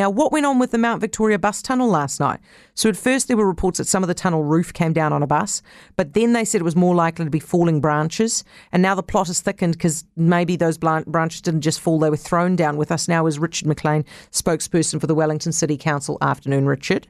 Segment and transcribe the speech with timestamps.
[0.00, 2.40] Now, what went on with the Mount Victoria bus tunnel last night?
[2.72, 5.22] So, at first, there were reports that some of the tunnel roof came down on
[5.22, 5.60] a bus,
[5.94, 8.42] but then they said it was more likely to be falling branches.
[8.72, 12.16] And now the plot has thickened because maybe those branches didn't just fall, they were
[12.16, 12.78] thrown down.
[12.78, 16.16] With us now is Richard McLean, spokesperson for the Wellington City Council.
[16.22, 17.08] Afternoon, Richard.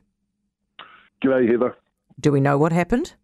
[1.22, 1.76] G'day, Heather.
[2.18, 3.14] Do we know what happened?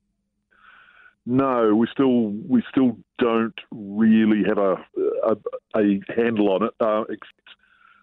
[1.27, 4.77] No, we still we still don't really have a
[5.25, 5.37] a,
[5.77, 6.75] a handle on it.
[6.79, 7.03] Uh,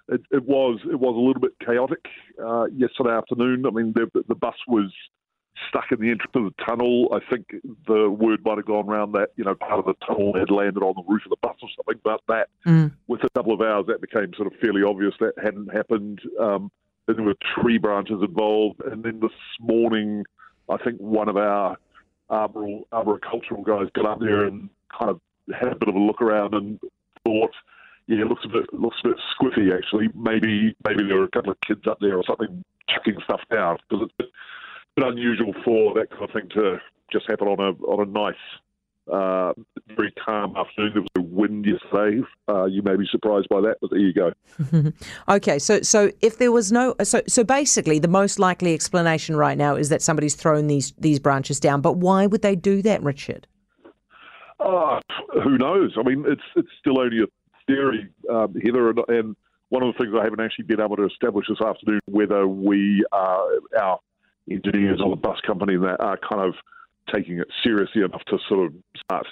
[0.09, 0.21] it.
[0.31, 2.05] It was it was a little bit chaotic
[2.43, 3.65] uh, yesterday afternoon.
[3.65, 4.91] I mean, the, the bus was
[5.69, 7.09] stuck in the entrance of the tunnel.
[7.13, 7.47] I think
[7.87, 10.83] the word might have gone around that you know part of the tunnel had landed
[10.83, 12.01] on the roof of the bus or something.
[12.03, 12.91] But that mm.
[13.07, 16.21] within a couple of hours, that became sort of fairly obvious that hadn't happened.
[16.39, 16.71] Um,
[17.07, 20.23] there were tree branches involved, and then this morning,
[20.69, 21.77] I think one of our
[22.29, 25.19] arbor, arboricultural guys got up there and kind of
[25.53, 26.79] had a bit of a look around and
[27.25, 27.51] thought,
[28.07, 30.09] yeah, it looks a bit looks a bit squiffy actually.
[30.15, 33.77] Maybe maybe there were a couple of kids up there or something chucking stuff down
[33.89, 34.31] because it's a bit,
[34.95, 36.77] bit unusual for that kind of thing to
[37.11, 38.35] just happen on a on a nice
[39.11, 39.53] uh,
[39.95, 40.91] very calm afternoon.
[40.93, 42.21] There was a wind yesterday.
[42.47, 44.33] Uh, you may be surprised by that, but there you go.
[45.29, 49.57] okay, so so if there was no, so so basically, the most likely explanation right
[49.57, 51.81] now is that somebody's thrown these these branches down.
[51.81, 53.47] But why would they do that, Richard?
[54.59, 55.01] Uh,
[55.43, 55.95] who knows?
[55.97, 57.27] I mean, it's it's still only a
[57.67, 59.35] theory, um, Heather, and, and
[59.69, 63.03] one of the things I haven't actually been able to establish this afternoon whether we
[63.11, 63.45] uh,
[63.79, 63.99] our
[64.49, 66.53] engineers or the bus company that are kind of
[67.13, 69.25] taking it seriously enough to sort of start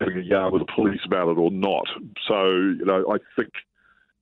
[0.00, 1.86] having a yarn with the police about it or not.
[2.26, 3.50] So, you know, I think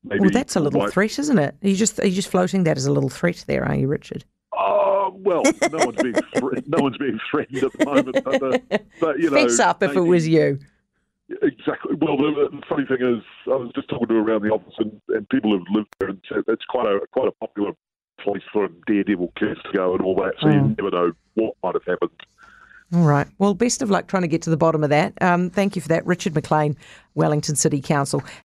[0.03, 0.21] maybe.
[0.21, 0.93] Well, that's a little might...
[0.93, 1.57] threat, isn't it?
[1.63, 3.89] Are you just are you just floating that as a little threat there, are you,
[3.89, 4.25] Richard?
[4.57, 6.15] Oh well, no one's being
[6.67, 9.91] no one's being threatened at the moment, but, uh, but you know, fess up if
[9.91, 10.59] maybe, it was you.
[12.17, 15.01] Well, the, the, funny thing is, I was just talking to around the office, and,
[15.09, 17.73] and people who've lived there, and it's quite a quite a popular
[18.21, 20.35] place for daredevil kids to go and all that.
[20.41, 20.55] So mm.
[20.55, 22.21] you never know what might have happened.
[22.95, 23.27] All right.
[23.39, 25.15] Well, best of luck trying to get to the bottom of that.
[25.21, 26.77] Um, thank you for that, Richard McLean,
[27.15, 28.23] Wellington City Council.